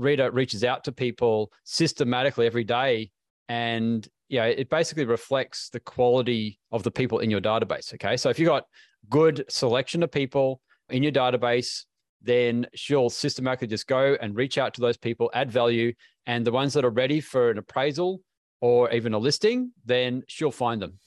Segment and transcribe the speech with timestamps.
[0.00, 3.10] Rita reaches out to people systematically every day,
[3.48, 7.92] and yeah, it basically reflects the quality of the people in your database.
[7.94, 8.64] Okay, so if you've got
[9.08, 11.84] good selection of people in your database,
[12.22, 15.92] then she'll systematically just go and reach out to those people, add value,
[16.26, 18.20] and the ones that are ready for an appraisal
[18.60, 20.98] or even a listing, then she'll find them.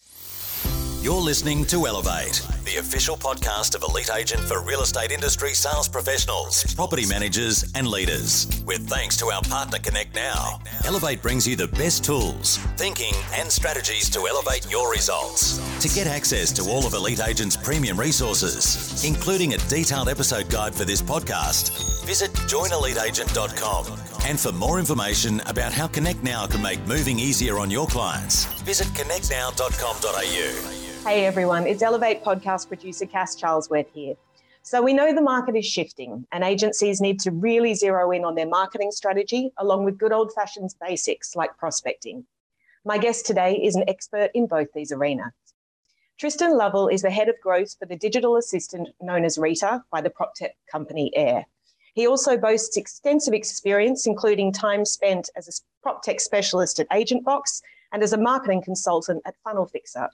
[1.04, 5.90] You're listening to Elevate, the official podcast of Elite Agent for real estate industry sales
[5.90, 8.48] professionals, property managers, and leaders.
[8.66, 13.52] With thanks to our partner Connect Now, Elevate brings you the best tools, thinking, and
[13.52, 15.60] strategies to elevate your results.
[15.82, 20.74] To get access to all of Elite Agent's premium resources, including a detailed episode guide
[20.74, 24.00] for this podcast, visit joineliteagent.com.
[24.26, 28.46] And for more information about how Connect Now can make moving easier on your clients,
[28.64, 30.83] visit connectnow.com.au.
[31.04, 34.16] Hey everyone, it's Elevate podcast producer Cass Charlesworth here.
[34.62, 38.36] So we know the market is shifting and agencies need to really zero in on
[38.36, 42.26] their marketing strategy along with good old fashioned basics like prospecting.
[42.86, 45.34] My guest today is an expert in both these arenas.
[46.18, 50.00] Tristan Lovell is the head of growth for the digital assistant known as Rita by
[50.00, 51.46] the PropTech company Air.
[51.96, 57.62] He also boasts extensive experience, including time spent as a PropTech specialist at AgentBox
[57.92, 60.10] and as a marketing consultant at Funnel Fixer.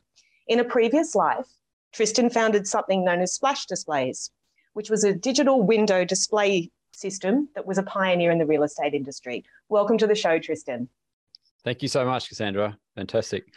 [0.50, 1.46] In a previous life,
[1.94, 4.32] Tristan founded something known as Splash Displays,
[4.74, 8.96] which was a digital window display system that was a pioneer in the real estate
[8.96, 9.46] industry.
[9.70, 10.90] Welcome to the show, Tristan.
[11.64, 12.76] Thank you so much, Cassandra.
[12.96, 13.54] Fantastic.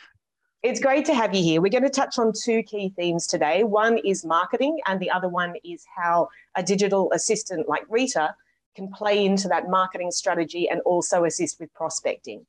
[0.63, 1.63] It's great to have you here.
[1.63, 3.65] We're going to touch on two key themes today.
[3.65, 8.35] One is marketing, and the other one is how a digital assistant like Rita
[8.77, 12.45] can play into that marketing strategy and also assist with prospecting.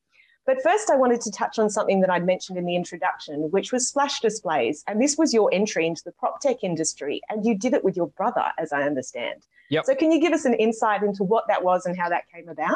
[0.46, 3.72] But first, I wanted to touch on something that I'd mentioned in the introduction, which
[3.72, 4.84] was splash displays.
[4.88, 7.96] And this was your entry into the prop tech industry, and you did it with
[7.96, 9.46] your brother, as I understand.
[9.70, 9.86] Yep.
[9.86, 12.50] So, can you give us an insight into what that was and how that came
[12.50, 12.76] about?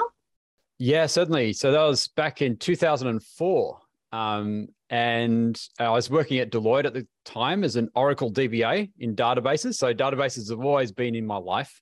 [0.80, 1.52] Yeah, certainly.
[1.54, 3.80] So, that was back in 2004.
[4.14, 9.16] Um, and I was working at Deloitte at the time as an Oracle DBA in
[9.16, 9.76] databases.
[9.76, 11.82] So, databases have always been in my life.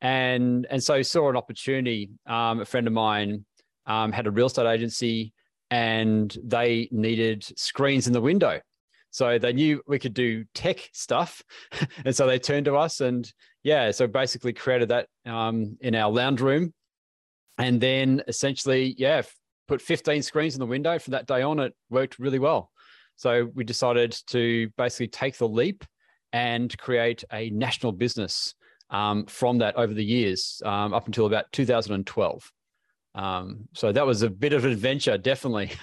[0.00, 2.08] And, and so, saw an opportunity.
[2.26, 3.44] Um, a friend of mine
[3.90, 5.32] um, had a real estate agency
[5.70, 8.60] and they needed screens in the window.
[9.10, 11.42] So they knew we could do tech stuff.
[12.04, 13.30] and so they turned to us and
[13.64, 16.72] yeah, so basically created that um, in our lounge room.
[17.58, 19.22] And then essentially, yeah,
[19.66, 21.58] put 15 screens in the window from that day on.
[21.58, 22.70] It worked really well.
[23.16, 25.84] So we decided to basically take the leap
[26.32, 28.54] and create a national business
[28.88, 32.52] um, from that over the years um, up until about 2012.
[33.14, 35.72] Um, so that was a bit of an adventure, definitely.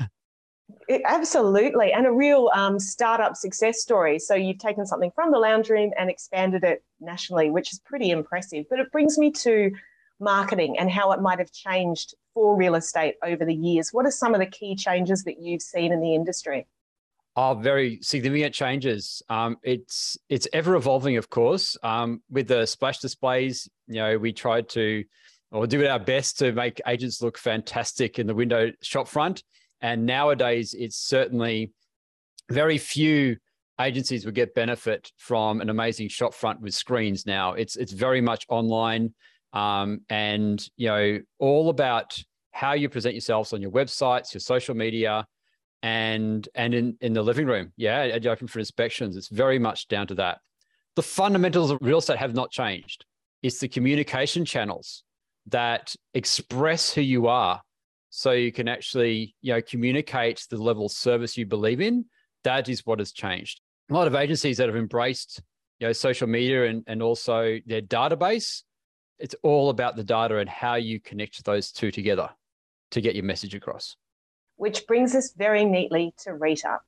[0.89, 4.19] It, absolutely, and a real um, startup success story.
[4.19, 8.09] So you've taken something from the lounge room and expanded it nationally, which is pretty
[8.11, 8.66] impressive.
[8.69, 9.71] But it brings me to
[10.19, 13.89] marketing and how it might have changed for real estate over the years.
[13.91, 16.67] What are some of the key changes that you've seen in the industry?
[17.35, 19.21] Oh, very significant changes.
[19.29, 21.77] Um, it's it's ever evolving, of course.
[21.83, 25.03] Um, with the splash displays, you know, we tried to
[25.52, 29.44] or do our best to make agents look fantastic in the window shop front.
[29.81, 31.72] And nowadays, it's certainly
[32.50, 33.38] very few
[33.80, 37.25] agencies would get benefit from an amazing shop front with screens.
[37.25, 39.13] Now it's it's very much online,
[39.53, 42.18] um, and you know all about
[42.52, 45.25] how you present yourselves on your websites, your social media,
[45.84, 47.72] and and in in the living room.
[47.78, 49.16] Yeah, and open for inspections.
[49.16, 50.40] It's very much down to that.
[50.96, 53.06] The fundamentals of real estate have not changed.
[53.44, 55.03] It's the communication channels
[55.47, 57.62] that express who you are
[58.09, 62.06] so you can actually you know communicate the level of service you believe in
[62.44, 63.59] that is what has changed.
[63.90, 65.41] A lot of agencies that have embraced
[65.80, 68.63] you know social media and, and also their database
[69.19, 72.29] it's all about the data and how you connect those two together
[72.91, 73.96] to get your message across.
[74.58, 76.79] Which brings us very neatly to rita.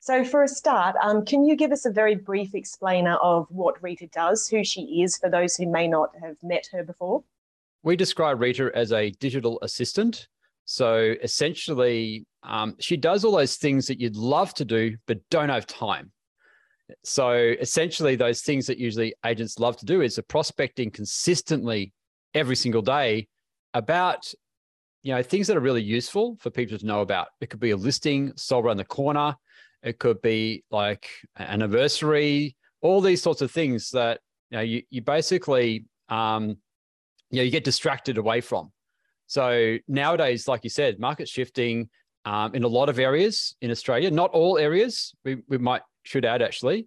[0.00, 3.82] So for a start um, can you give us a very brief explainer of what
[3.82, 7.24] rita does who she is for those who may not have met her before
[7.88, 10.28] we describe Rita as a digital assistant.
[10.66, 15.48] So essentially, um, she does all those things that you'd love to do, but don't
[15.48, 16.12] have time.
[17.02, 21.94] So essentially, those things that usually agents love to do is prospecting consistently
[22.34, 23.26] every single day
[23.72, 24.30] about
[25.02, 27.28] you know things that are really useful for people to know about.
[27.40, 29.34] It could be a listing sold around the corner.
[29.82, 32.54] It could be like an anniversary.
[32.82, 34.20] All these sorts of things that
[34.50, 36.58] you know you, you basically um,
[37.30, 38.72] you know you get distracted away from.
[39.26, 41.90] So nowadays, like you said, market shifting
[42.24, 45.14] um, in a lot of areas in Australia, not all areas.
[45.24, 46.86] We we might should add actually.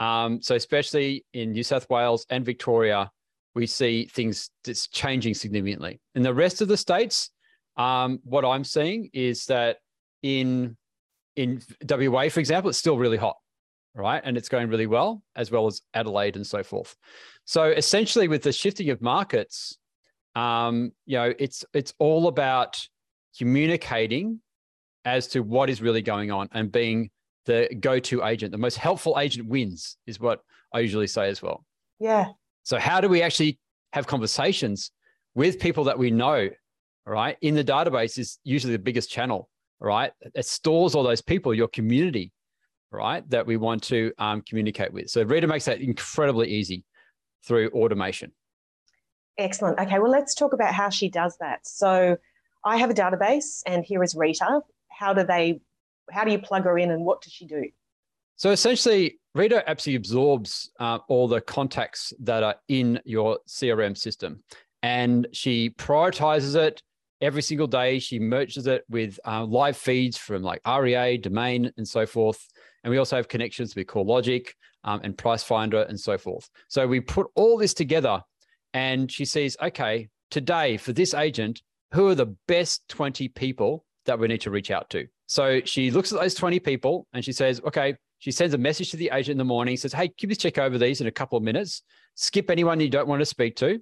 [0.00, 3.10] Um, so especially in New South Wales and Victoria,
[3.54, 6.00] we see things that's changing significantly.
[6.14, 7.30] In the rest of the states,
[7.76, 9.78] um, what I'm seeing is that
[10.22, 10.76] in
[11.36, 13.36] in WA, for example, it's still really hot,
[13.98, 14.22] right?
[14.24, 16.96] And it's going really well, as well as Adelaide and so forth.
[17.44, 19.76] So essentially, with the shifting of markets,
[20.34, 22.80] um, you know, it's it's all about
[23.36, 24.40] communicating
[25.04, 27.10] as to what is really going on and being
[27.46, 28.52] the go-to agent.
[28.52, 30.40] The most helpful agent wins, is what
[30.72, 31.64] I usually say as well.
[31.98, 32.26] Yeah.
[32.62, 33.58] So how do we actually
[33.92, 34.92] have conversations
[35.34, 36.48] with people that we know?
[37.06, 39.48] Right in the database is usually the biggest channel
[39.80, 40.12] right?
[40.34, 42.32] It stores all those people, your community,
[42.90, 43.28] right?
[43.30, 45.10] That we want to um, communicate with.
[45.10, 46.84] So Rita makes that incredibly easy
[47.44, 48.32] through automation.
[49.38, 49.78] Excellent.
[49.78, 51.66] Okay, well, let's talk about how she does that.
[51.66, 52.16] So
[52.64, 54.60] I have a database, and here is Rita.
[54.88, 55.60] How do they?
[56.10, 57.64] How do you plug her in, and what does she do?
[58.36, 64.42] So essentially, Rita absolutely absorbs uh, all the contacts that are in your CRM system,
[64.82, 66.82] and she prioritizes it
[67.20, 67.98] every single day.
[67.98, 72.48] She merges it with uh, live feeds from like REA, Domain, and so forth.
[72.84, 74.48] And we also have connections with CoreLogic
[74.84, 76.48] um, and Pricefinder and so forth.
[76.68, 78.22] So we put all this together
[78.72, 84.18] and she sees, okay, today for this agent, who are the best 20 people that
[84.18, 85.06] we need to reach out to?
[85.26, 88.90] So she looks at those 20 people and she says, okay, she sends a message
[88.90, 91.12] to the agent in the morning, says, hey, can you check over these in a
[91.12, 91.82] couple of minutes?
[92.14, 93.78] Skip anyone you don't want to speak to.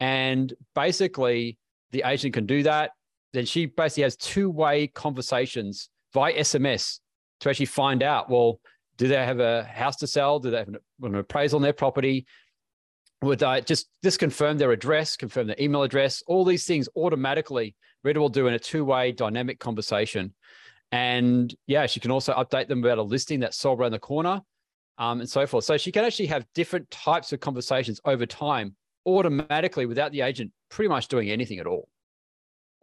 [0.00, 1.58] And basically,
[1.92, 2.92] the agent can do that.
[3.32, 7.00] Then she basically has two way conversations via SMS
[7.44, 8.60] to actually find out well,
[8.96, 10.38] do they have a house to sell?
[10.38, 12.26] Do they have an, an appraisal on their property?
[13.22, 17.74] Would I just just confirm their address, confirm their email address, all these things automatically
[18.04, 20.34] Rita will do in a two-way dynamic conversation.
[20.92, 24.42] And yeah, she can also update them about a listing that's sold around the corner
[24.98, 25.64] um, and so forth.
[25.64, 28.76] So she can actually have different types of conversations over time
[29.06, 31.88] automatically without the agent pretty much doing anything at all.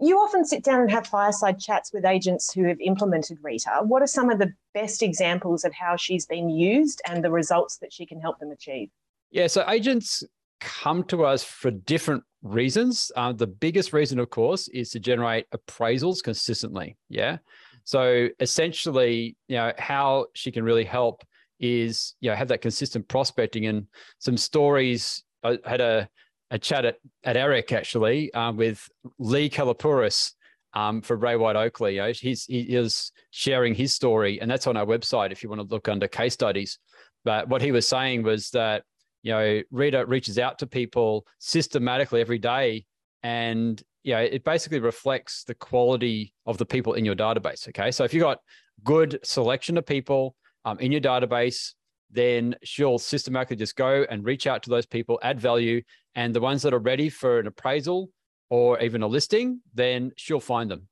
[0.02, 3.82] You often sit down and have fireside chats with agents who have implemented Rita.
[3.84, 7.78] What are some of the best examples of how she's been used and the results
[7.78, 8.90] that she can help them achieve?
[9.30, 10.24] Yeah, so agents
[10.60, 13.12] come to us for different reasons.
[13.16, 16.98] Uh, the biggest reason, of course, is to generate appraisals consistently.
[17.10, 17.38] Yeah.
[17.84, 21.24] So essentially, you know, how she can really help
[21.60, 23.86] is, you know, have that consistent prospecting and
[24.18, 25.24] some stories.
[25.44, 26.10] I had a
[26.52, 28.88] a chat at, at AREC actually um, with
[29.18, 30.34] Lee Kalapouris
[30.74, 31.94] um, for Ray White Oakleigh.
[31.94, 35.50] You know, he's, he is sharing his story, and that's on our website if you
[35.50, 36.78] want to look under case studies.
[37.24, 38.84] But what he was saying was that
[39.24, 42.86] you know Rita reaches out to people systematically every day,
[43.24, 47.68] and you know it basically reflects the quality of the people in your database.
[47.70, 48.40] Okay, so if you got
[48.84, 51.74] good selection of people um, in your database,
[52.10, 55.82] then she'll systematically just go and reach out to those people, add value,
[56.16, 58.10] and the ones that are ready for an appraisal
[58.50, 60.88] or even a listing, then she'll find them.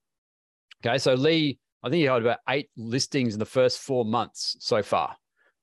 [0.86, 4.56] Okay, so Lee, I think he had about eight listings in the first four months
[4.60, 5.16] so far.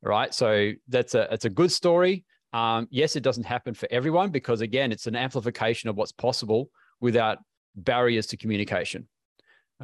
[0.03, 2.25] Right, so that's a it's a good story.
[2.53, 6.71] Um, yes, it doesn't happen for everyone because again, it's an amplification of what's possible
[7.01, 7.39] without
[7.75, 9.09] barriers to communication.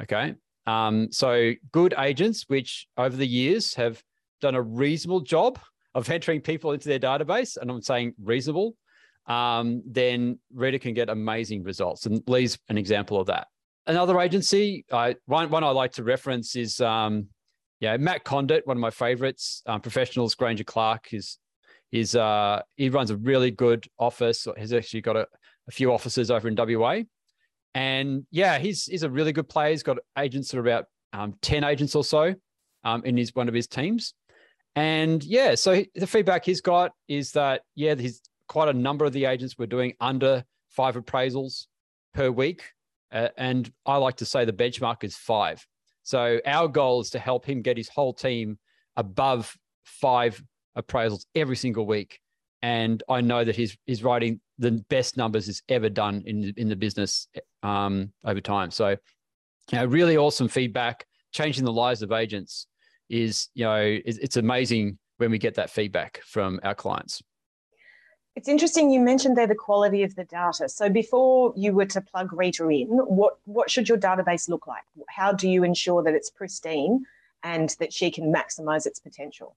[0.01, 0.35] Okay,
[0.65, 4.01] um, so good agents, which over the years have
[4.39, 5.59] done a reasonable job
[5.95, 8.75] of entering people into their database, and I'm saying reasonable,
[9.27, 12.05] um, then Rita can get amazing results.
[12.05, 13.47] And Lee's an example of that.
[13.85, 17.27] Another agency, uh, one, one I like to reference is um,
[17.79, 21.37] yeah, Matt Condit, one of my favorites, um, professionals, Granger Clark, is
[21.91, 24.47] is uh, he runs a really good office.
[24.57, 25.27] He's actually got a,
[25.67, 27.01] a few offices over in WA.
[27.75, 29.71] And yeah, he's he's a really good player.
[29.71, 32.33] He's got agents that are about um, 10 agents or so
[32.83, 34.13] um, in his one of his teams.
[34.75, 38.21] And yeah, so the feedback he's got is that, yeah, he's
[38.53, 41.65] quite a number of the agents were doing under five appraisals
[42.13, 42.61] per week.
[43.11, 45.65] Uh, and I like to say the benchmark is five.
[46.03, 48.59] So our goal is to help him get his whole team
[48.95, 50.39] above five
[50.77, 52.19] appraisals every single week.
[52.61, 56.69] And I know that he's he's writing the best numbers he's ever done in in
[56.69, 57.27] the business
[57.63, 58.69] um, over time.
[58.69, 58.89] So,
[59.71, 62.67] you know, really awesome feedback, changing the lives of agents
[63.09, 67.23] is you know it's amazing when we get that feedback from our clients.
[68.35, 70.67] It's interesting you mentioned there the quality of the data.
[70.67, 74.83] So before you were to plug Rita in, what what should your database look like?
[75.07, 77.05] How do you ensure that it's pristine
[77.43, 79.55] and that she can maximize its potential?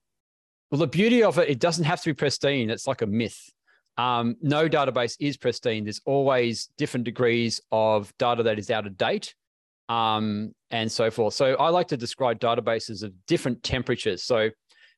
[0.71, 2.69] Well, the beauty of it, it doesn't have to be pristine.
[2.71, 3.51] It's like a myth.
[3.97, 5.85] Um, no database is pristine.
[5.85, 9.35] There's always different degrees of data that is out of date
[9.89, 11.35] um, and so forth.
[11.35, 14.23] So I like to describe databases of different temperatures.
[14.23, 14.51] So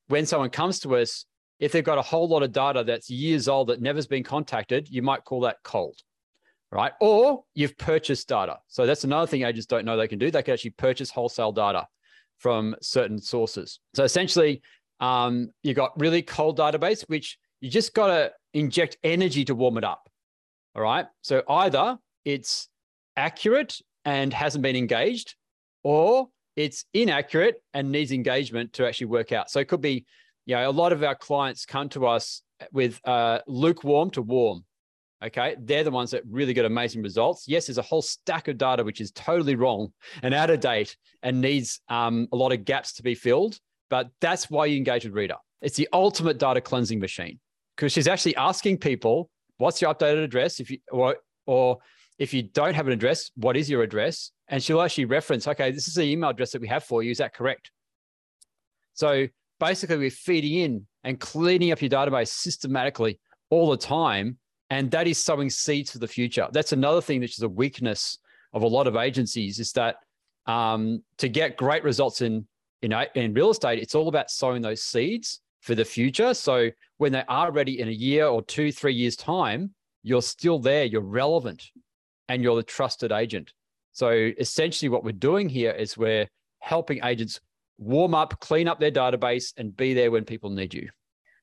[0.09, 1.27] when someone comes to us,
[1.59, 4.89] if they've got a whole lot of data that's years old that never's been contacted,
[4.89, 5.97] you might call that cold,
[6.71, 6.93] right?
[7.01, 8.59] Or you've purchased data.
[8.69, 10.31] So that's another thing agents don't know they can do.
[10.31, 11.87] They can actually purchase wholesale data
[12.39, 13.81] from certain sources.
[13.95, 14.63] So essentially,
[15.01, 19.79] um, you got really cold database, which you just got to inject energy to warm
[19.79, 20.09] it up.
[20.77, 21.07] All right.
[21.23, 22.69] So either it's
[23.17, 25.35] accurate and hasn't been engaged,
[25.83, 29.51] or it's inaccurate and needs engagement to actually work out.
[29.51, 30.07] So it could be,
[30.49, 34.65] you know, a lot of our clients come to us with uh, lukewarm to warm.
[35.23, 35.57] Okay.
[35.61, 37.45] They're the ones that really get amazing results.
[37.47, 40.97] Yes, there's a whole stack of data which is totally wrong and out of date
[41.23, 43.59] and needs um, a lot of gaps to be filled.
[43.91, 45.37] But that's why you engage with Rita.
[45.61, 47.39] It's the ultimate data cleansing machine
[47.77, 49.29] because she's actually asking people,
[49.59, 50.61] what's your updated address?
[50.61, 51.77] If you, or, or
[52.19, 54.31] if you don't have an address, what is your address?
[54.49, 57.11] And she'll actually reference, okay, this is the email address that we have for you.
[57.11, 57.71] Is that correct?
[58.95, 59.29] So
[59.59, 63.19] basically, we're feeding in and cleaning up your database systematically
[63.51, 64.39] all the time.
[64.71, 66.47] And that is sowing seeds for the future.
[66.53, 68.19] That's another thing which is a weakness
[68.53, 69.97] of a lot of agencies is that
[70.47, 72.47] um, to get great results in,
[72.83, 76.35] in, in real estate, it's all about sowing those seeds for the future.
[76.35, 80.59] So when they are ready in a year or two, three years' time, you're still
[80.59, 81.65] there, you're relevant,
[82.29, 83.53] and you're the trusted agent.
[83.93, 86.29] So essentially, what we're doing here is we're
[86.61, 87.41] helping agents
[87.79, 90.89] warm up, clean up their database, and be there when people need you.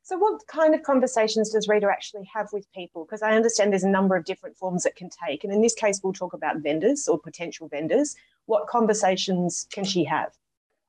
[0.04, 3.06] So, what kind of conversations does Rita actually have with people?
[3.06, 5.44] Because I understand there's a number of different forms it can take.
[5.44, 8.15] And in this case, we'll talk about vendors or potential vendors.
[8.46, 10.32] What conversations can she have?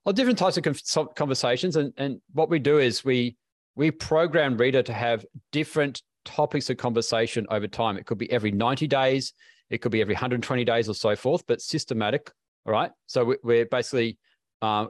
[0.04, 1.76] Well, different types of conversations.
[1.76, 3.36] And, and what we do is we
[3.74, 7.96] we program Rita to have different topics of conversation over time.
[7.96, 9.32] It could be every 90 days,
[9.70, 12.30] it could be every 120 days or so forth, but systematic.
[12.66, 12.90] All right.
[13.06, 14.18] So we're basically
[14.60, 14.86] uh,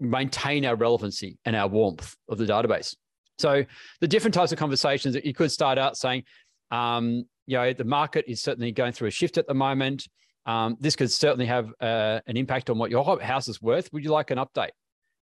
[0.00, 2.94] maintain our relevancy and our warmth of the database.
[3.38, 3.64] So
[4.00, 6.24] the different types of conversations that you could start out saying,
[6.70, 10.06] um, you know, the market is certainly going through a shift at the moment.
[10.46, 13.92] Um, this could certainly have uh, an impact on what your house is worth.
[13.92, 14.70] Would you like an update,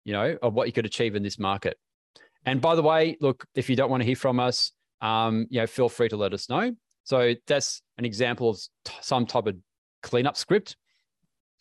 [0.04, 1.76] you know, of what you could achieve in this market?
[2.44, 5.60] And by the way, look, if you don't want to hear from us, um, you
[5.60, 6.72] know, feel free to let us know.
[7.04, 8.58] So that's an example of
[9.00, 9.56] some type of
[10.02, 10.76] cleanup script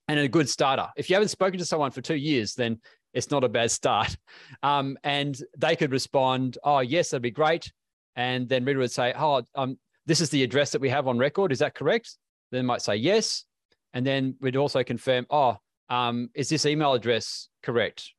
[0.08, 0.88] and a good starter.
[0.96, 2.80] If you haven't spoken to someone for two years, then
[3.18, 4.16] it's not a bad start.
[4.64, 7.72] Um, and they could respond, "Oh, yes, that'd be great."
[8.16, 11.18] And then Rita would say, "Oh, um, this is the address that we have on
[11.18, 11.52] record.
[11.52, 12.18] Is that correct?"
[12.52, 13.46] Then might say yes,
[13.94, 15.58] and then we'd also confirm, "Oh,
[15.90, 18.14] um, is this email address correct?"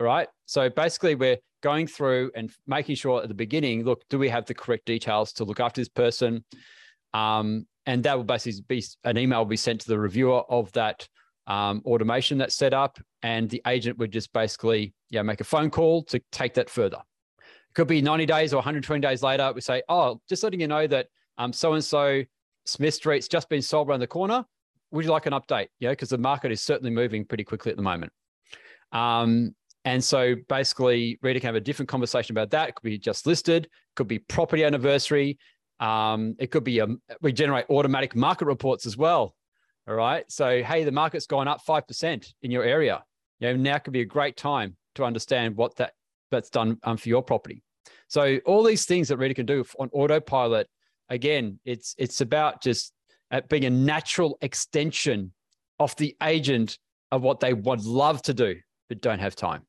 [0.00, 0.28] All right.
[0.46, 4.46] So basically, we're going through and making sure at the beginning, look, do we have
[4.46, 6.44] the correct details to look after this person?
[7.14, 10.70] Um, and that will basically be an email will be sent to the reviewer of
[10.72, 11.08] that
[11.46, 15.70] um, automation that's set up, and the agent would just basically yeah make a phone
[15.70, 16.98] call to take that further.
[17.38, 19.52] It could be 90 days or 120 days later.
[19.54, 22.22] We say, oh, just letting you know that um, so and so
[22.64, 24.44] Smith Street's just been sold around the corner.
[24.92, 25.68] Would you like an update?
[25.80, 28.12] Yeah, because the market is certainly moving pretty quickly at the moment.
[28.92, 32.70] Um, and so basically, Rita can have a different conversation about that.
[32.70, 35.38] It could be just listed, could be property anniversary.
[35.78, 36.88] Um, it could be a,
[37.20, 39.34] we generate automatic market reports as well.
[39.88, 40.24] All right.
[40.30, 43.04] So, hey, the market's gone up 5% in your area.
[43.38, 45.92] You know, now could be a great time to understand what that
[46.30, 47.62] that's done um, for your property.
[48.08, 50.68] So all these things that Rita can do on autopilot,
[51.08, 52.92] again, it's it's about just
[53.30, 55.32] uh, being a natural extension
[55.78, 56.78] of the agent
[57.12, 58.56] of what they would love to do,
[58.88, 59.62] but don't have time.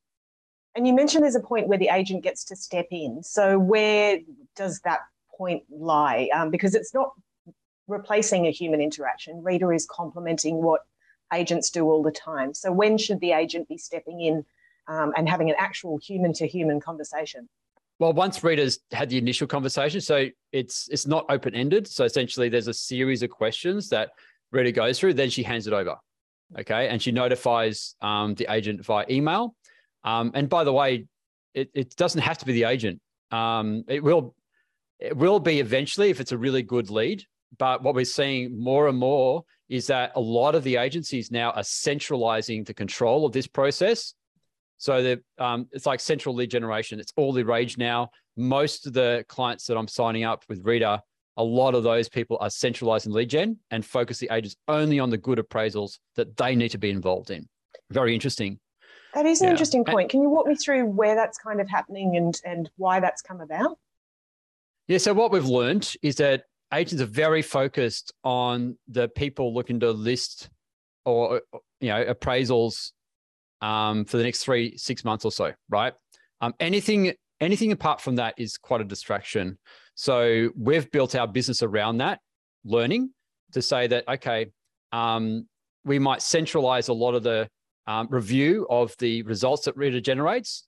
[0.76, 3.22] And you mentioned there's a point where the agent gets to step in.
[3.24, 4.20] So where
[4.56, 5.00] does that
[5.36, 6.30] point lie?
[6.34, 7.10] Um, because it's not
[7.88, 9.44] replacing a human interaction.
[9.44, 10.82] Rita is complementing what
[11.34, 12.54] agents do all the time.
[12.54, 14.46] So when should the agent be stepping in
[14.88, 17.50] um, and having an actual human to human conversation?
[18.00, 21.88] Well, once Rita's had the initial conversation, so it's it's not open ended.
[21.88, 24.12] So essentially, there's a series of questions that
[24.52, 25.16] Rita goes through.
[25.16, 25.96] Then she hands it over,
[26.60, 29.56] okay, and she notifies um, the agent via email.
[30.04, 31.08] Um, and by the way,
[31.56, 33.02] it, it doesn't have to be the agent.
[33.32, 34.36] Um, it will
[35.00, 37.24] it will be eventually if it's a really good lead.
[37.58, 41.52] But what we're seeing more and more is that a lot of the agencies now
[41.52, 44.14] are centralizing the control of this process.
[44.80, 47.00] So that um, it's like central lead generation.
[47.00, 48.12] It's all the rage now.
[48.36, 51.02] Most of the clients that I'm signing up with Rita,
[51.36, 55.10] a lot of those people are centralizing lead gen and focus the agents only on
[55.10, 57.48] the good appraisals that they need to be involved in.
[57.90, 58.60] Very interesting.
[59.14, 59.52] That is an yeah.
[59.52, 60.12] interesting point.
[60.12, 63.42] Can you walk me through where that's kind of happening and and why that's come
[63.42, 63.80] about?
[64.88, 66.44] Yeah, so what we've learned is that
[66.74, 70.50] agents are very focused on the people looking to list
[71.06, 71.42] or
[71.80, 72.92] you know appraisals
[73.62, 75.94] um, for the next three six months or so, right?
[76.42, 79.58] Um, anything anything apart from that is quite a distraction.
[79.96, 82.20] So we've built our business around that
[82.66, 83.12] learning
[83.54, 84.48] to say that, okay,
[84.92, 85.48] um,
[85.86, 87.48] we might centralize a lot of the
[87.88, 90.67] um, review of the results that Rita generates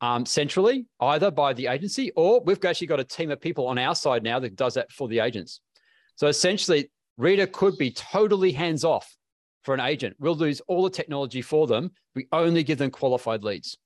[0.00, 3.78] um, centrally, either by the agency or we've actually got a team of people on
[3.78, 5.60] our side now that does that for the agents.
[6.16, 9.16] So essentially, Rita could be totally hands off
[9.62, 10.16] for an agent.
[10.18, 11.92] We'll lose all the technology for them.
[12.14, 13.76] We only give them qualified leads.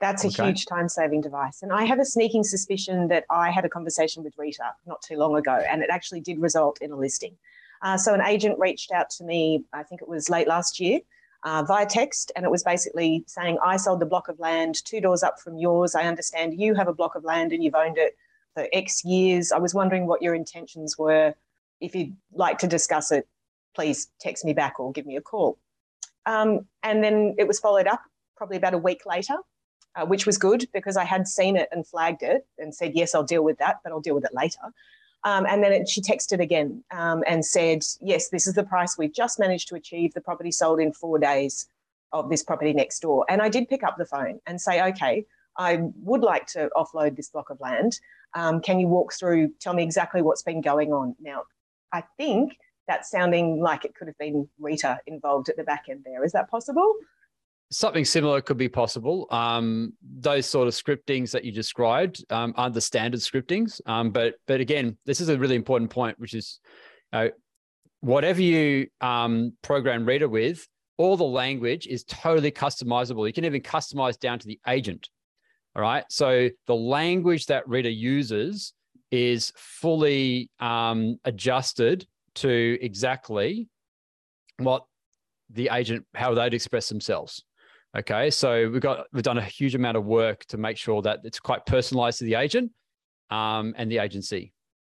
[0.00, 0.46] That's a okay.
[0.46, 1.62] huge time saving device.
[1.62, 5.16] And I have a sneaking suspicion that I had a conversation with Rita not too
[5.16, 7.36] long ago, and it actually did result in a listing.
[7.82, 11.00] Uh, so an agent reached out to me, I think it was late last year,
[11.42, 15.00] uh, via text, and it was basically saying, I sold the block of land two
[15.00, 15.94] doors up from yours.
[15.94, 18.16] I understand you have a block of land and you've owned it
[18.54, 19.52] for X years.
[19.52, 21.34] I was wondering what your intentions were.
[21.80, 23.26] If you'd like to discuss it,
[23.74, 25.58] please text me back or give me a call.
[26.26, 28.02] Um, and then it was followed up
[28.36, 29.36] probably about a week later,
[29.94, 33.14] uh, which was good because I had seen it and flagged it and said, yes,
[33.14, 34.60] I'll deal with that, but I'll deal with it later.
[35.24, 38.96] Um, and then it, she texted again um, and said, Yes, this is the price
[38.96, 40.14] we've just managed to achieve.
[40.14, 41.66] The property sold in four days
[42.12, 43.26] of this property next door.
[43.28, 47.16] And I did pick up the phone and say, Okay, I would like to offload
[47.16, 48.00] this block of land.
[48.34, 51.16] Um, can you walk through, tell me exactly what's been going on?
[51.20, 51.42] Now,
[51.92, 56.02] I think that's sounding like it could have been Rita involved at the back end
[56.04, 56.24] there.
[56.24, 56.94] Is that possible?
[57.72, 59.28] Something similar could be possible.
[59.30, 63.80] Um, those sort of scriptings that you described um, are the standard scriptings.
[63.86, 66.58] Um, but but again, this is a really important point, which is
[68.00, 73.26] whatever you um, program Rita with, all the language is totally customizable.
[73.26, 75.08] You can even customize down to the agent.
[75.76, 76.04] All right.
[76.10, 78.74] So the language that Rita uses
[79.10, 83.68] is fully um, adjusted to exactly
[84.58, 84.84] what
[85.52, 87.44] the agent how they'd express themselves
[87.96, 91.20] Okay, so we've got we've done a huge amount of work to make sure that
[91.24, 92.70] it's quite personalized to the agent
[93.30, 94.52] um, and the agency.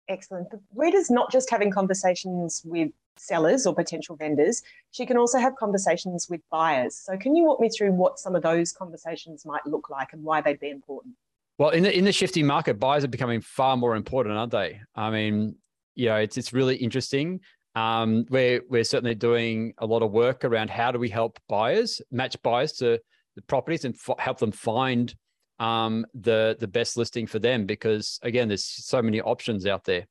[0.09, 0.51] Excellent.
[0.51, 5.57] The Rita's not just having conversations with sellers or potential vendors; she can also have
[5.57, 6.95] conversations with buyers.
[6.95, 10.23] So, can you walk me through what some of those conversations might look like and
[10.23, 11.15] why they'd be important?
[11.59, 14.81] Well, in the in the shifting market, buyers are becoming far more important, aren't they?
[14.95, 15.57] I mean,
[15.97, 17.41] you know, it's it's really interesting.
[17.75, 22.01] Um, we're we're certainly doing a lot of work around how do we help buyers
[22.11, 23.01] match buyers to
[23.35, 25.15] the properties and f- help them find
[25.59, 30.07] um, the the best listing for them because again, there's so many options out there.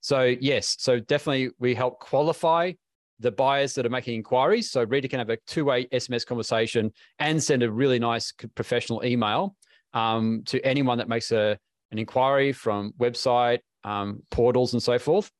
[0.00, 2.72] So yes, so definitely we help qualify
[3.20, 4.70] the buyers that are making inquiries.
[4.70, 9.56] So Rita can have a two-way SMS conversation and send a really nice professional email
[9.94, 11.58] um, to anyone that makes a
[11.90, 15.30] an inquiry from website, um, portals, and so forth.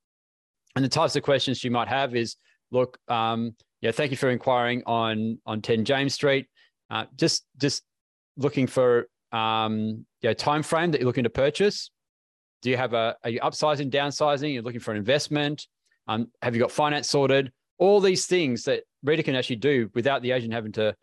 [0.77, 2.37] And the types of questions you might have is,
[2.71, 6.47] look, um, yeah, thank you for inquiring on on 10 James Street.
[6.91, 7.83] Uh, just just
[8.37, 11.91] looking for um, yeah, time frame that you're looking to purchase.
[12.63, 14.55] Do you have a are you upsizing, downsizing?
[14.55, 15.67] You're looking for an investment.
[16.09, 17.53] Um, have you got finance sorted?
[17.79, 20.95] All these things that Rita can actually do without the agent having to,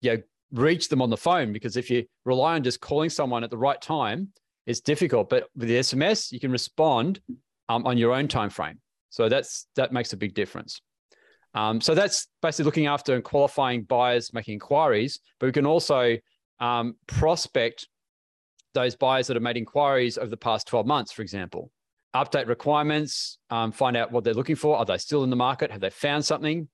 [0.00, 0.22] you know,
[0.52, 1.52] reach them on the phone.
[1.52, 4.28] Because if you rely on just calling someone at the right time,
[4.66, 5.28] it's difficult.
[5.28, 7.20] But with the SMS, you can respond
[7.68, 8.78] um, on your own time frame.
[9.14, 10.80] So that's that makes a big difference.
[11.54, 16.16] Um, so that's basically looking after and qualifying buyers making inquiries, but we can also
[16.58, 17.86] um, prospect
[18.72, 21.70] those buyers that have made inquiries over the past 12 months, for example.
[22.12, 24.76] Update requirements, um, find out what they're looking for.
[24.76, 25.70] Are they still in the market?
[25.70, 26.66] Have they found something?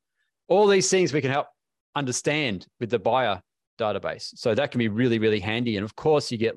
[0.48, 1.48] All these things we can help
[1.94, 3.42] understand with the buyer
[3.78, 4.30] database.
[4.36, 5.76] So that can be really, really handy.
[5.76, 6.54] And of course, you get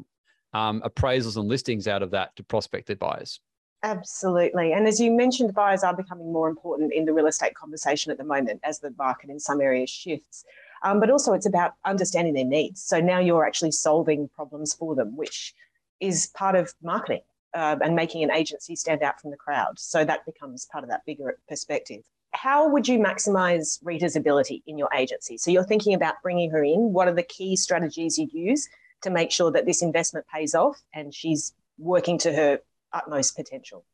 [0.54, 3.42] um, appraisals and listings out of that to prospect the buyers.
[3.84, 4.72] Absolutely.
[4.72, 8.18] And as you mentioned, buyers are becoming more important in the real estate conversation at
[8.18, 10.46] the moment as the market in some areas shifts.
[10.84, 12.82] Um, but also, it's about understanding their needs.
[12.82, 15.54] So now you're actually solving problems for them, which
[16.00, 17.22] is part of marketing
[17.54, 19.78] uh, and making an agency stand out from the crowd.
[19.78, 22.04] So that becomes part of that bigger perspective.
[22.32, 25.38] How would you maximize Rita's ability in your agency?
[25.38, 26.94] So you're thinking about bringing her in.
[26.94, 28.68] What are the key strategies you'd use
[29.02, 32.60] to make sure that this investment pays off and she's working to her
[32.94, 33.86] utmost potential?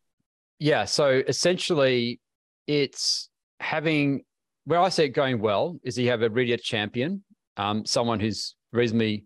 [0.60, 0.86] Yeah.
[0.86, 2.20] So essentially,
[2.68, 4.24] it's having
[4.66, 7.24] where I see it going well is you have a really champion,
[7.58, 9.26] um, someone who's reasonably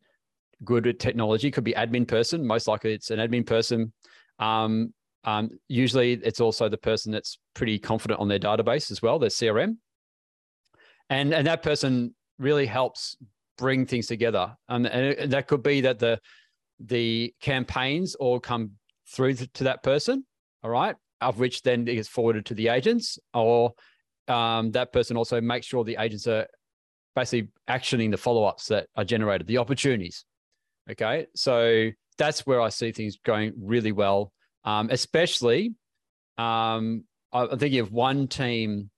[0.64, 1.52] good at technology.
[1.52, 2.46] Could be admin person.
[2.46, 3.92] Most likely, it's an admin person.
[4.40, 4.94] Um,
[5.26, 9.30] um, usually, it's also the person that's pretty confident on their database as well, their
[9.30, 9.78] CRM,
[11.10, 13.16] and and that person really helps
[13.58, 14.56] bring things together.
[14.68, 16.20] Um, and that could be that the
[16.80, 18.72] the campaigns all come
[19.14, 20.26] through to that person,
[20.64, 23.74] all right, of which then gets forwarded to the agents, or
[24.28, 26.48] um, that person also makes sure the agents are
[27.16, 30.26] basically actioning the follow ups that are generated, the opportunities.
[30.90, 34.34] Okay, so that's where I see things going really well,
[34.66, 35.76] um, especially.
[36.38, 38.90] Um, I'm thinking of one team,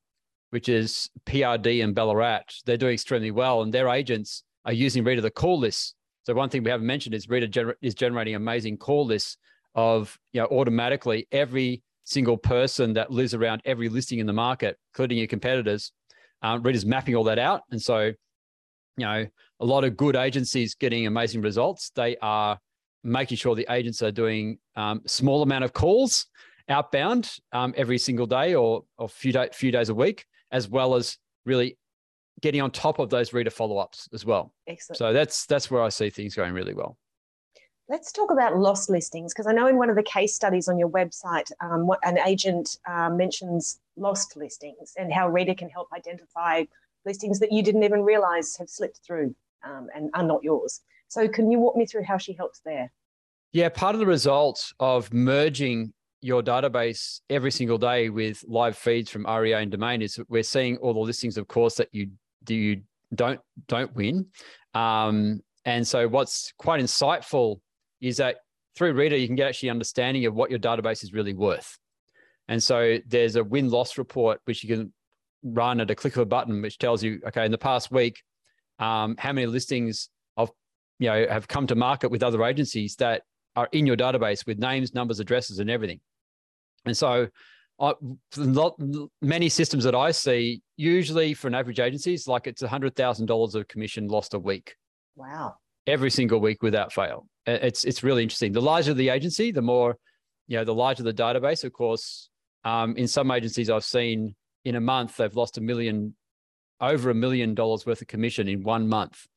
[0.49, 2.43] which is PRD and Ballarat.
[2.65, 5.95] They're doing extremely well, and their agents are using Rita the call list.
[6.23, 9.37] So one thing we haven't mentioned is Rita gener- is generating amazing call lists
[9.75, 14.77] of you know automatically every single person that lives around every listing in the market,
[14.93, 15.91] including your competitors.
[16.41, 18.05] Um, Rita's mapping all that out, and so
[18.97, 19.25] you know
[19.59, 21.91] a lot of good agencies getting amazing results.
[21.95, 22.59] They are
[23.03, 26.25] making sure the agents are doing um, small amount of calls
[26.69, 30.95] outbound um, every single day or a few, day, few days a week, as well
[30.95, 31.77] as really
[32.41, 34.53] getting on top of those Rita follow-ups as well.
[34.67, 34.97] Excellent.
[34.97, 36.97] So that's that's where I see things going really well.
[37.87, 40.79] Let's talk about lost listings because I know in one of the case studies on
[40.79, 45.89] your website, um, what an agent uh, mentions lost listings and how Rita can help
[45.95, 46.63] identify
[47.05, 50.81] listings that you didn't even realize have slipped through um, and are not yours.
[51.09, 52.91] So, can you walk me through how she helps there?
[53.53, 59.11] Yeah, part of the result of merging your database every single day with live feeds
[59.11, 62.09] from REA and Domain is we're seeing all the listings, of course, that you
[62.43, 62.81] do you
[63.13, 64.25] don't don't win.
[64.73, 67.59] Um, and so, what's quite insightful
[68.05, 68.37] is that
[68.75, 71.77] through Rita, you can get actually understanding of what your database is really worth.
[72.47, 74.93] And so, there's a win loss report which you can
[75.43, 78.21] run at a click of a button, which tells you, okay, in the past week,
[78.77, 80.51] um, how many listings of
[80.99, 83.23] you know have come to market with other agencies that
[83.55, 85.99] are in your database with names, numbers, addresses, and everything.
[86.85, 87.27] And so,
[87.79, 87.93] I,
[88.37, 88.75] not
[89.21, 93.25] many systems that I see, usually for an average agency, is like it's hundred thousand
[93.25, 94.75] dollars of commission lost a week.
[95.15, 95.55] Wow!
[95.87, 97.27] Every single week without fail.
[97.45, 98.53] It's it's really interesting.
[98.53, 99.97] The larger the agency, the more,
[100.47, 101.63] you know, the larger the database.
[101.63, 102.29] Of course,
[102.63, 106.15] um, in some agencies I've seen in a month they've lost a million,
[106.81, 109.27] over a million dollars worth of commission in one month.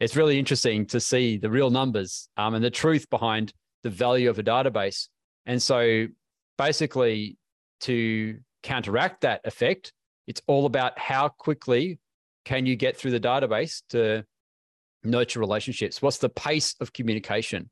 [0.00, 3.52] It's really interesting to see the real numbers um, and the truth behind
[3.82, 5.08] the value of a database.
[5.46, 6.06] And so
[6.58, 7.36] basically
[7.80, 9.92] to counteract that effect,
[10.26, 11.98] it's all about how quickly
[12.44, 14.24] can you get through the database to
[15.04, 16.00] nurture relationships?
[16.02, 17.70] What's the pace of communication?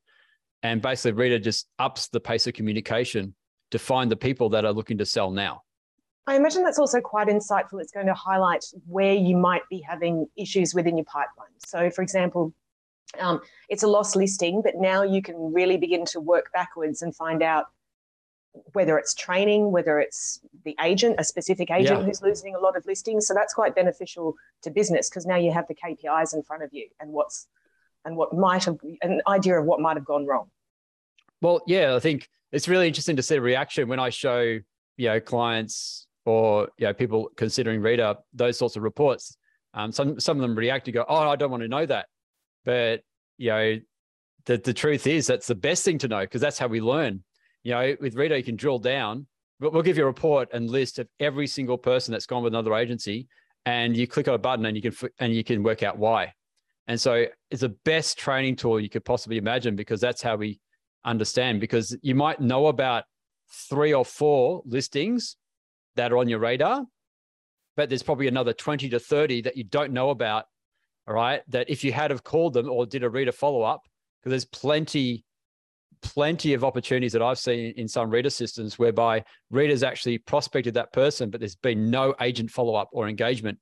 [0.63, 3.33] And basically, Rita just ups the pace of communication
[3.71, 5.63] to find the people that are looking to sell now.
[6.27, 7.81] I imagine that's also quite insightful.
[7.81, 11.49] It's going to highlight where you might be having issues within your pipeline.
[11.65, 12.53] So, for example,
[13.19, 17.15] um, it's a lost listing, but now you can really begin to work backwards and
[17.15, 17.65] find out
[18.73, 22.05] whether it's training, whether it's the agent, a specific agent yeah.
[22.05, 23.27] who's losing a lot of listings.
[23.27, 26.69] So that's quite beneficial to business because now you have the KPIs in front of
[26.73, 27.47] you and what's
[28.03, 30.49] and what might have an idea of what might have gone wrong.
[31.41, 34.59] Well, yeah, I think it's really interesting to see a reaction when I show
[34.97, 39.37] you know clients or you know people considering Rita those sorts of reports.
[39.73, 42.07] Um, some some of them react to go, oh, I don't want to know that,
[42.65, 43.01] but
[43.37, 43.79] you know
[44.45, 47.23] the the truth is that's the best thing to know because that's how we learn
[47.63, 49.27] you know, with Rita, you can drill down.
[49.59, 52.73] We'll give you a report and list of every single person that's gone with another
[52.73, 53.27] agency,
[53.65, 56.33] and you click on a button and you can and you can work out why.
[56.87, 60.59] And so it's the best training tool you could possibly imagine because that's how we
[61.05, 61.59] understand.
[61.59, 63.03] Because you might know about
[63.69, 65.37] three or four listings
[65.95, 66.85] that are on your radar,
[67.77, 70.45] but there's probably another 20 to 30 that you don't know about.
[71.07, 71.41] All right.
[71.49, 73.81] That if you had have called them or did a Rita follow up,
[74.19, 75.23] because there's plenty
[76.01, 80.91] plenty of opportunities that I've seen in some Rita systems whereby Rita's actually prospected that
[80.93, 83.59] person, but there's been no agent follow up or engagement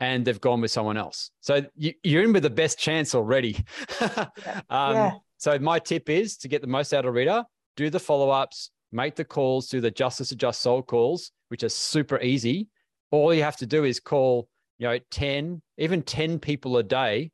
[0.00, 1.30] and they've gone with someone else.
[1.40, 3.64] So you, are in with the best chance already.
[4.00, 4.26] yeah.
[4.68, 5.12] Um, yeah.
[5.38, 7.44] So my tip is to get the most out of Rita,
[7.76, 11.68] do the follow ups, make the calls, do the justice adjust sold calls, which are
[11.68, 12.68] super easy.
[13.10, 17.30] All you have to do is call, you know, 10, even 10 people a day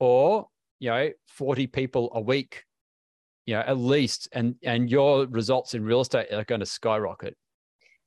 [0.00, 0.48] or,
[0.80, 2.64] you know, 40 people a week
[3.46, 7.36] you know, at least, and and your results in real estate are going to skyrocket.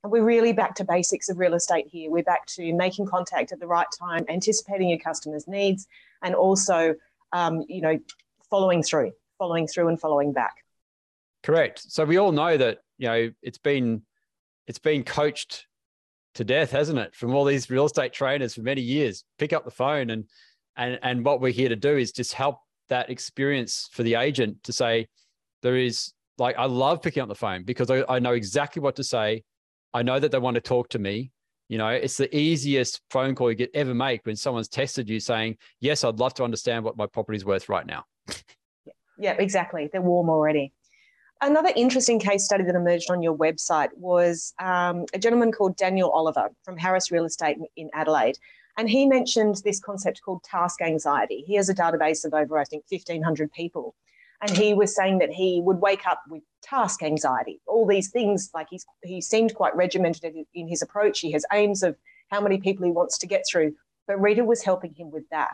[0.04, 2.12] And we're really back to basics of real estate here.
[2.12, 5.88] We're back to making contact at the right time, anticipating your customers' needs,
[6.21, 6.95] and also,
[7.34, 7.99] um, you know,
[8.49, 10.56] following through, following through, and following back.
[11.43, 11.80] Correct.
[11.91, 14.04] So we all know that you know it's been
[14.67, 15.67] it's been coached
[16.36, 19.23] to death, hasn't it, from all these real estate trainers for many years.
[19.38, 20.25] Pick up the phone and
[20.75, 24.63] and and what we're here to do is just help that experience for the agent
[24.63, 25.08] to say,
[25.62, 28.95] there is like I love picking up the phone because I, I know exactly what
[28.98, 29.43] to say.
[29.93, 31.32] I know that they want to talk to me.
[31.67, 35.19] You know, it's the easiest phone call you could ever make when someone's tested you
[35.19, 38.06] saying, Yes, I'd love to understand what my property's worth right now.
[39.19, 39.89] yeah, exactly.
[39.91, 40.74] They're warm already.
[41.41, 46.10] Another interesting case study that emerged on your website was um, a gentleman called Daniel
[46.10, 48.38] Oliver from Harris Real Estate in Adelaide.
[48.78, 51.43] And he mentioned this concept called task anxiety.
[51.48, 53.95] He has a database of over, I think, 1,500 people.
[54.41, 58.49] And he was saying that he would wake up with task anxiety, all these things.
[58.54, 61.19] Like he's he seemed quite regimented in his approach.
[61.19, 61.97] He has aims of
[62.30, 63.73] how many people he wants to get through.
[64.08, 65.54] But Rita was helping him with that.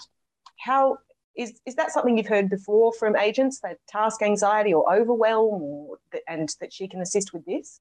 [0.60, 1.00] How
[1.36, 5.98] is is that something you've heard before from agents that task anxiety or overwhelm, or
[6.28, 7.80] and that she can assist with this?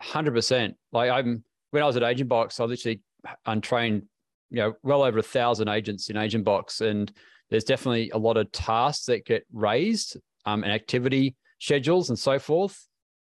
[0.00, 0.76] Hundred percent.
[0.92, 3.00] Like I'm when I was at Agent Box, I literally
[3.46, 4.04] untrained,
[4.50, 7.12] you know, well over a thousand agents in Agent Box, and
[7.50, 12.38] there's definitely a lot of tasks that get raised um, and activity schedules and so
[12.38, 12.86] forth.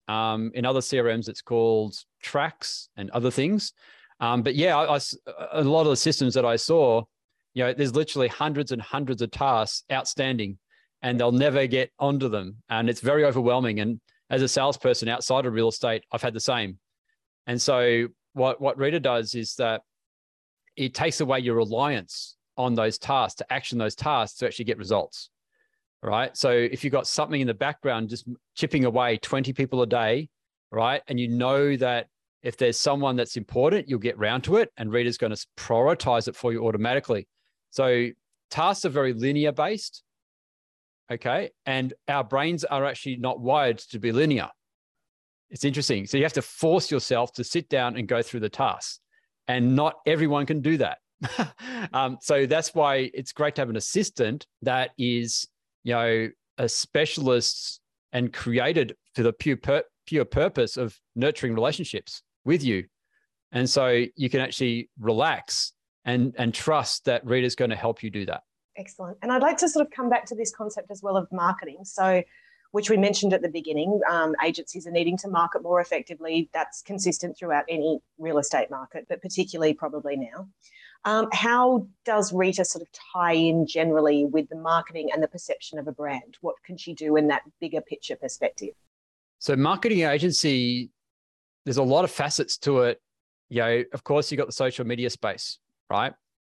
[0.08, 3.72] Um, in other CRMs, it's called tracks and other things.
[4.20, 5.00] Um, but yeah, I, I,
[5.52, 7.02] a lot of the systems that I saw,
[7.54, 10.58] you know, there's literally hundreds and hundreds of tasks outstanding,
[11.02, 13.80] and they'll never get onto them, and it's very overwhelming.
[13.80, 16.78] And as a salesperson outside of real estate, I've had the same.
[17.46, 19.82] And so what what Rita does is that
[20.76, 24.78] it takes away your reliance on those tasks to action those tasks to actually get
[24.78, 25.30] results
[26.04, 26.36] right?
[26.36, 30.28] So if you've got something in the background just chipping away 20 people a day
[30.70, 32.08] right and you know that
[32.42, 36.26] if there's someone that's important you'll get round to it and Rita's going to prioritize
[36.28, 37.28] it for you automatically.
[37.70, 38.08] So
[38.50, 40.02] tasks are very linear based
[41.10, 41.50] okay?
[41.66, 44.48] And our brains are actually not wired to be linear.
[45.50, 46.06] It's interesting.
[46.06, 49.00] So you have to force yourself to sit down and go through the tasks
[49.46, 50.98] and not everyone can do that
[51.92, 55.48] um, so that's why it's great to have an assistant that is,
[55.84, 57.80] you know, a specialist
[58.12, 62.84] and created for the pure pur- pure purpose of nurturing relationships with you.
[63.52, 65.72] And so you can actually relax
[66.04, 68.42] and and trust that Rita's going to help you do that.
[68.76, 69.18] Excellent.
[69.22, 71.84] And I'd like to sort of come back to this concept as well of marketing.
[71.84, 72.22] So
[72.72, 76.48] which we mentioned at the beginning, um, agencies are needing to market more effectively.
[76.52, 80.48] That's consistent throughout any real estate market, but particularly probably now.
[81.04, 85.78] Um, how does Rita sort of tie in generally with the marketing and the perception
[85.78, 86.38] of a brand?
[86.40, 88.74] What can she do in that bigger picture perspective?
[89.40, 90.90] So, marketing agency,
[91.64, 93.00] there's a lot of facets to it.
[93.48, 95.58] You know, of course, you've got the social media space,
[95.90, 96.12] right?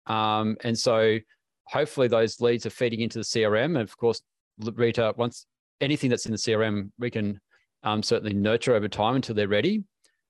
[0.07, 1.19] Um, and so,
[1.67, 3.65] hopefully, those leads are feeding into the CRM.
[3.65, 4.23] And of course,
[4.61, 5.47] Rita, once
[5.81, 7.41] anything that's in the CRM, we can
[7.83, 9.83] um, certainly nurture over time until they're ready.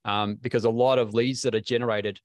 [0.06, 2.20] Um, because a lot of leads that are generated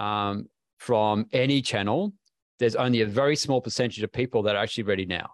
[0.00, 0.48] um,
[0.80, 2.12] from any channel,
[2.58, 5.30] there's only a very small percentage of people that are actually ready now.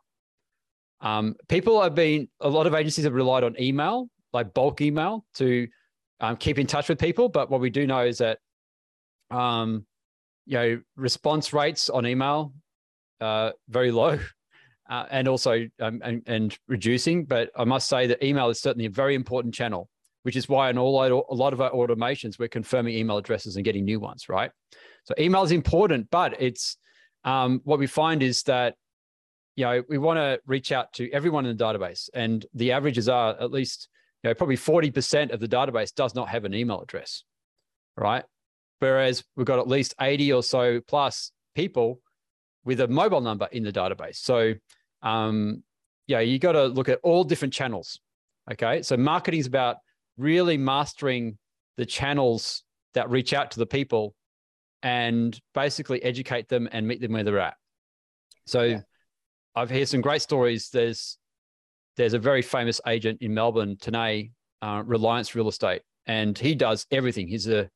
[1.00, 5.24] Um, people have been, a lot of agencies have relied on email, like bulk email,
[5.36, 5.68] to
[6.20, 7.28] um, keep in touch with people.
[7.28, 8.38] But what we do know is that,
[9.30, 9.86] um,
[10.46, 12.52] you know, response rates on email
[13.20, 14.18] uh, very low,
[14.90, 17.24] uh, and also um, and, and, reducing.
[17.24, 19.88] But I must say that email is certainly a very important channel,
[20.24, 23.64] which is why in all a lot of our automations we're confirming email addresses and
[23.64, 24.50] getting new ones, right?
[25.06, 26.76] So email is important, but it's
[27.24, 28.74] um, what we find is that
[29.54, 33.08] you know we want to reach out to everyone in the database, and the averages
[33.08, 33.88] are at least
[34.22, 37.22] you know probably forty percent of the database does not have an email address,
[37.96, 38.24] right?
[38.80, 42.00] Whereas we've got at least eighty or so plus people
[42.64, 44.16] with a mobile number in the database.
[44.16, 44.54] So
[45.02, 45.62] um,
[46.08, 48.00] yeah, you got to look at all different channels.
[48.50, 49.76] Okay, so marketing is about
[50.18, 51.38] really mastering
[51.76, 52.64] the channels
[52.94, 54.15] that reach out to the people
[54.86, 57.56] and basically educate them and meet them where they're at.
[58.46, 58.80] So yeah.
[59.56, 60.70] I've heard some great stories.
[60.70, 61.18] There's
[61.96, 64.30] there's a very famous agent in Melbourne, Tanay,
[64.62, 67.26] uh, Reliance Real Estate, and he does everything.
[67.26, 67.68] He's a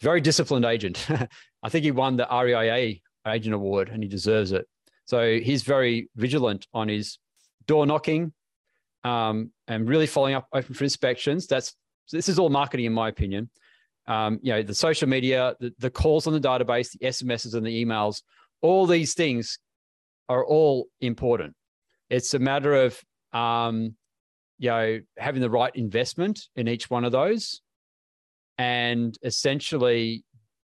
[0.00, 1.06] very disciplined agent.
[1.62, 2.96] I think he won the REIA
[3.28, 4.66] agent award and he deserves it.
[5.04, 7.18] So he's very vigilant on his
[7.66, 8.32] door knocking
[9.04, 11.46] um, and really following up open for inspections.
[11.46, 11.76] That's
[12.10, 13.50] this is all marketing, in my opinion
[14.10, 17.64] um, you know, the social media, the, the calls on the database, the SMSs and
[17.64, 18.22] the emails,
[18.60, 19.60] all these things
[20.28, 21.54] are all important.
[22.10, 23.00] It's a matter of,
[23.32, 23.94] um,
[24.58, 27.60] you know, having the right investment in each one of those
[28.58, 30.24] and essentially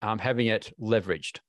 [0.02, 1.40] um, having it leveraged.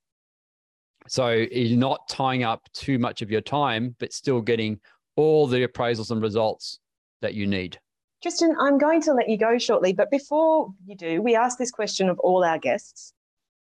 [1.07, 4.81] So you're not tying up too much of your time, but still getting
[5.15, 6.81] all the appraisals and results
[7.23, 7.79] that you need.
[8.23, 11.71] Tristan, I'm going to let you go shortly, but before you do, we ask this
[11.71, 13.13] question of all our guests.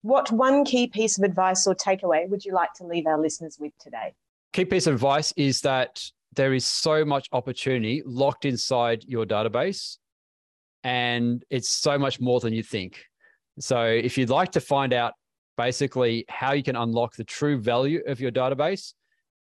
[0.03, 3.57] What one key piece of advice or takeaway would you like to leave our listeners
[3.59, 4.15] with today?
[4.53, 6.03] Key piece of advice is that
[6.35, 9.97] there is so much opportunity locked inside your database,
[10.85, 13.05] and it's so much more than you think.
[13.59, 15.15] So, if you'd like to find out
[15.57, 18.95] basically how you can unlock the true value of your database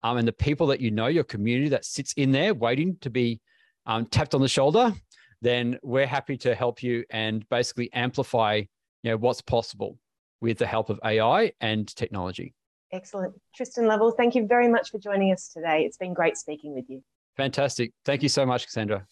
[0.04, 3.10] um, and the people that you know, your community that sits in there waiting to
[3.10, 3.40] be
[3.86, 4.94] um, tapped on the shoulder,
[5.42, 8.62] then we're happy to help you and basically amplify
[9.04, 9.98] you know what's possible
[10.42, 12.54] with the help of AI and technology.
[12.92, 13.34] Excellent.
[13.56, 15.84] Tristan Lovell, thank you very much for joining us today.
[15.86, 17.02] It's been great speaking with you.
[17.38, 17.94] Fantastic.
[18.06, 19.08] Thank you so much, Cassandra.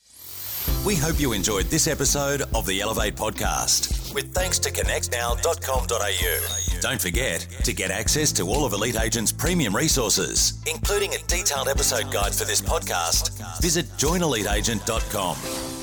[0.86, 6.69] We hope you enjoyed this episode of the Elevate podcast with thanks to connectnow.com.au.
[6.82, 11.68] Don't forget to get access to all of Elite Agent's premium resources, including a detailed
[11.68, 13.32] episode guide for this podcast.
[13.62, 15.79] Visit joineliteagent.com.